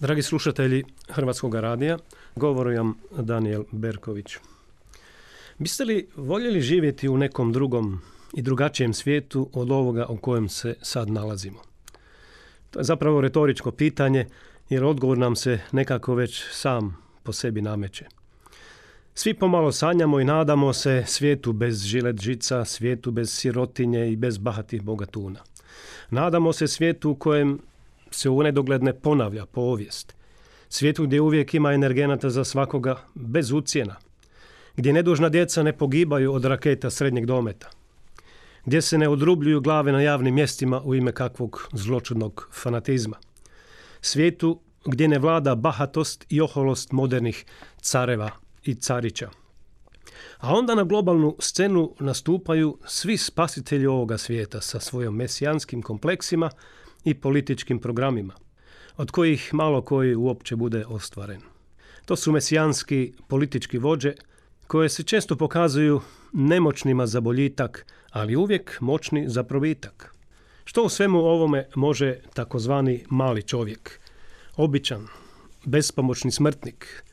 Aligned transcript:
Dragi 0.00 0.22
slušatelji 0.22 0.84
Hrvatskog 1.08 1.54
radija, 1.54 1.98
govori 2.36 2.76
vam 2.76 2.94
Daniel 3.18 3.64
Berković. 3.72 4.36
Biste 5.58 5.84
li 5.84 6.08
voljeli 6.16 6.60
živjeti 6.60 7.08
u 7.08 7.18
nekom 7.18 7.52
drugom 7.52 8.00
i 8.34 8.42
drugačijem 8.42 8.92
svijetu 8.92 9.50
od 9.52 9.70
ovoga 9.70 10.06
u 10.06 10.16
kojem 10.16 10.48
se 10.48 10.74
sad 10.82 11.10
nalazimo? 11.10 11.58
To 12.70 12.80
je 12.80 12.84
zapravo 12.84 13.20
retoričko 13.20 13.70
pitanje, 13.70 14.26
jer 14.68 14.84
odgovor 14.84 15.18
nam 15.18 15.36
se 15.36 15.60
nekako 15.72 16.14
već 16.14 16.44
sam 16.52 16.96
po 17.22 17.32
sebi 17.32 17.62
nameće. 17.62 18.04
Svi 19.14 19.34
pomalo 19.34 19.72
sanjamo 19.72 20.20
i 20.20 20.24
nadamo 20.24 20.72
se 20.72 21.04
svijetu 21.06 21.52
bez 21.52 21.82
žilet 21.82 22.20
žica, 22.20 22.64
svijetu 22.64 23.10
bez 23.10 23.30
sirotinje 23.30 24.12
i 24.12 24.16
bez 24.16 24.38
bahatih 24.38 24.82
bogatuna. 24.82 25.40
Nadamo 26.10 26.52
se 26.52 26.66
svijetu 26.66 27.10
u 27.10 27.14
kojem 27.14 27.60
se 28.10 28.28
u 28.30 28.42
nedogled 28.42 28.82
ne 28.82 28.92
ponavlja 28.92 29.46
povijest. 29.46 30.14
Svijetu 30.68 31.04
gdje 31.04 31.20
uvijek 31.20 31.54
ima 31.54 31.72
energenata 31.72 32.30
za 32.30 32.44
svakoga 32.44 32.96
bez 33.14 33.52
ucijena. 33.52 33.96
Gdje 34.76 34.92
nedužna 34.92 35.28
djeca 35.28 35.62
ne 35.62 35.72
pogibaju 35.72 36.32
od 36.32 36.44
raketa 36.44 36.90
srednjeg 36.90 37.26
dometa. 37.26 37.70
Gdje 38.64 38.82
se 38.82 38.98
ne 38.98 39.08
odrubljuju 39.08 39.60
glave 39.60 39.92
na 39.92 40.00
javnim 40.00 40.34
mjestima 40.34 40.82
u 40.84 40.94
ime 40.94 41.12
kakvog 41.12 41.68
zločudnog 41.72 42.48
fanatizma. 42.52 43.16
Svijetu 44.00 44.60
gdje 44.84 45.08
ne 45.08 45.18
vlada 45.18 45.54
bahatost 45.54 46.26
i 46.28 46.40
oholost 46.40 46.92
modernih 46.92 47.44
careva 47.80 48.30
i 48.64 48.74
carića. 48.74 49.30
A 50.38 50.54
onda 50.54 50.74
na 50.74 50.84
globalnu 50.84 51.36
scenu 51.38 51.94
nastupaju 52.00 52.78
svi 52.86 53.16
spasitelji 53.16 53.86
ovoga 53.86 54.18
svijeta 54.18 54.60
sa 54.60 54.80
svojom 54.80 55.16
mesijanskim 55.16 55.82
kompleksima 55.82 56.50
i 57.04 57.14
političkim 57.14 57.78
programima, 57.78 58.34
od 58.96 59.10
kojih 59.10 59.54
malo 59.54 59.82
koji 59.82 60.14
uopće 60.14 60.56
bude 60.56 60.84
ostvaren. 60.86 61.40
To 62.04 62.16
su 62.16 62.32
mesijanski 62.32 63.12
politički 63.28 63.78
vođe 63.78 64.14
koje 64.66 64.88
se 64.88 65.02
često 65.02 65.36
pokazuju 65.36 66.00
nemoćnima 66.32 67.06
za 67.06 67.20
boljitak, 67.20 67.86
ali 68.10 68.36
uvijek 68.36 68.80
moćni 68.80 69.28
za 69.28 69.42
probitak. 69.42 70.14
Što 70.64 70.84
u 70.84 70.88
svemu 70.88 71.18
ovome 71.18 71.68
može 71.74 72.20
takozvani 72.34 73.04
mali 73.10 73.42
čovjek? 73.42 74.00
Običan, 74.56 75.06
bespomoćni 75.64 76.32
smrtnik, 76.32 77.04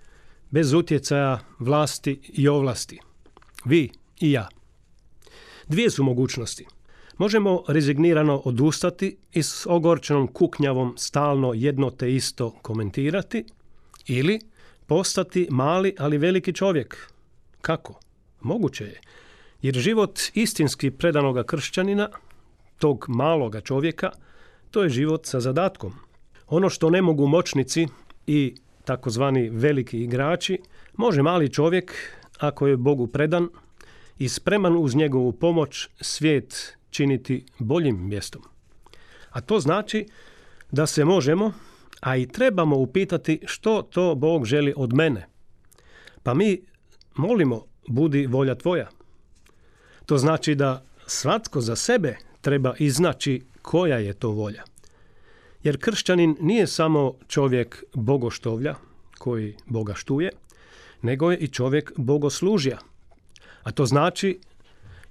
bez 0.52 0.73
utjecaja 0.73 1.39
vlasti 1.59 2.20
i 2.33 2.47
ovlasti. 2.47 2.99
Vi 3.66 3.92
i 4.20 4.31
ja. 4.31 4.49
Dvije 5.67 5.89
su 5.89 6.03
mogućnosti. 6.03 6.66
Možemo 7.17 7.63
rezignirano 7.67 8.41
odustati 8.45 9.17
i 9.33 9.44
s 9.44 9.66
ogorčenom 9.69 10.27
kuknjavom 10.27 10.94
stalno 10.97 11.53
jedno 11.53 11.89
te 11.89 12.16
isto 12.16 12.52
komentirati 12.61 13.45
ili 14.08 14.39
postati 14.85 15.47
mali 15.52 15.95
ali 15.99 16.17
veliki 16.17 16.53
čovjek. 16.53 17.11
Kako? 17.61 17.99
Moguće 18.41 18.83
je. 18.83 19.02
Jer 19.61 19.75
život 19.75 20.19
istinski 20.33 20.91
predanoga 20.91 21.43
kršćanina, 21.43 22.09
tog 22.77 23.05
maloga 23.08 23.61
čovjeka, 23.61 24.11
to 24.71 24.83
je 24.83 24.89
život 24.89 25.25
sa 25.25 25.39
zadatkom. 25.39 25.93
Ono 26.48 26.70
što 26.70 26.89
ne 26.89 27.02
mogu 27.02 27.27
moćnici 27.27 27.87
i 28.27 28.55
takozvani 28.86 29.49
veliki 29.49 30.04
igrači, 30.04 30.59
može 30.98 31.21
mali 31.21 31.54
čovjek, 31.54 31.93
ako 32.39 32.67
je 32.67 32.77
Bogu 32.77 33.08
predan 33.08 33.49
i 34.17 34.30
spreman 34.30 34.75
uz 34.77 34.95
njegovu 34.95 35.31
pomoć 35.31 35.87
svijet 36.02 36.77
činiti 36.95 37.45
boljim 37.60 38.08
mjestom. 38.08 38.42
A 39.30 39.42
to 39.42 39.60
znači 39.60 40.06
da 40.72 40.86
se 40.88 41.06
možemo, 41.06 41.54
a 42.02 42.17
i 42.17 42.28
trebamo 42.28 42.78
upitati 42.78 43.42
što 43.45 43.82
to 43.82 44.16
Bog 44.16 44.45
želi 44.45 44.73
od 44.78 44.94
mene. 44.94 45.28
Pa 46.23 46.34
mi 46.34 46.61
molimo, 47.16 47.66
budi 47.88 48.26
volja 48.26 48.55
tvoja. 48.55 48.89
To 50.05 50.17
znači 50.17 50.55
da 50.55 50.86
svatko 51.08 51.61
za 51.61 51.76
sebe 51.76 52.17
treba 52.42 52.73
iznaći 52.80 53.42
koja 53.61 53.98
je 53.98 54.14
to 54.14 54.30
volja. 54.30 54.64
Jer 55.64 55.78
kršćanin 55.80 56.38
nije 56.39 56.67
samo 56.67 57.14
čovjek 57.28 57.84
bogoštovlja, 57.94 58.76
koji 59.17 59.55
Boga 59.66 59.94
štuje, 59.94 60.32
nego 61.02 61.32
je 61.32 61.38
i 61.38 61.48
čovjek 61.48 61.92
bogoslužja. 61.98 62.78
A 63.64 63.72
to 63.72 63.86
znači 63.86 64.39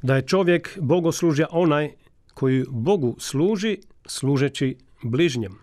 da 0.05 0.17
je 0.17 0.27
čovjek 0.27 0.79
bogoslužja 0.81 1.47
onaj 1.51 1.91
koji 2.35 2.65
Bogu 2.71 3.17
služi, 3.19 3.79
služeći 4.07 4.77
bližnjem. 5.03 5.59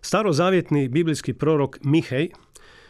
Starozavjetni 0.00 0.88
biblijski 0.88 1.32
prorok 1.32 1.78
Mihej 1.84 2.28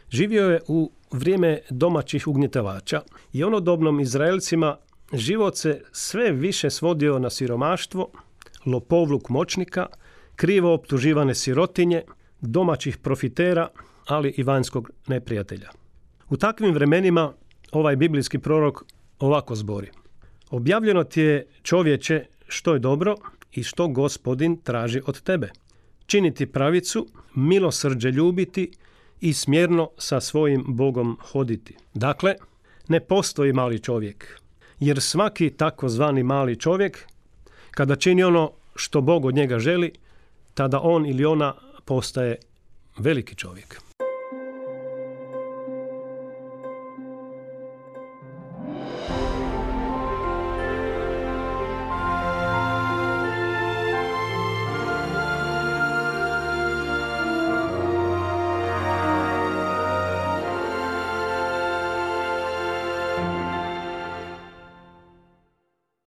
živio 0.09 0.51
je 0.51 0.61
u 0.69 0.91
vrijeme 1.13 1.59
domaćih 1.71 2.29
ugnjetavača 2.29 3.01
i 3.33 3.45
onodobnom 3.45 4.01
Izraelcima 4.01 4.77
život 5.13 5.57
se 5.57 5.83
sve 5.93 6.33
više 6.33 6.71
svodio 6.71 7.19
na 7.19 7.31
siromaštvo, 7.31 8.11
lopovluk 8.67 9.29
moćnika, 9.29 9.87
krivo 10.37 10.75
optuživane 10.75 11.35
sirotinje, 11.35 12.03
domaćih 12.41 12.99
profitera, 12.99 13.69
ali 14.07 14.35
i 14.37 14.43
vanjskog 14.43 14.91
neprijatelja. 15.07 15.71
U 16.31 16.37
takvim 16.37 16.75
vremenima 16.75 17.33
ovaj 17.73 17.97
biblijski 17.97 18.39
prorok 18.39 18.85
ovako 19.19 19.55
zbori. 19.55 20.00
Objavljeno 20.51 21.05
ti 21.05 21.21
je 21.21 21.47
čovječe 21.63 22.25
što 22.49 22.73
je 22.73 22.79
dobro 22.79 23.17
i 23.53 23.63
što 23.63 23.89
gospodin 23.89 24.57
traži 24.57 25.01
od 25.07 25.23
tebe. 25.23 25.51
Činiti 26.07 26.47
pravicu, 26.47 27.07
milosrđe 27.35 28.11
ljubiti 28.11 28.71
i 29.21 29.33
smjerno 29.33 29.91
sa 29.99 30.21
svojim 30.21 30.65
Bogom 30.69 31.17
hoditi. 31.21 31.77
Dakle, 31.95 32.35
ne 32.89 33.01
postoji 33.01 33.53
mali 33.53 33.79
čovjek, 33.79 34.41
jer 34.81 35.01
svaki 35.01 35.51
takozvani 35.51 36.23
mali 36.23 36.57
čovjek, 36.57 37.07
kada 37.71 37.97
čini 37.97 38.23
ono 38.23 38.53
što 38.75 39.01
Bog 39.01 39.25
od 39.25 39.35
njega 39.35 39.59
želi, 39.59 39.93
tada 40.55 40.81
on 40.81 41.07
ili 41.07 41.25
ona 41.25 41.55
postaje 41.85 42.37
veliki 42.99 43.35
čovjek. 43.35 43.90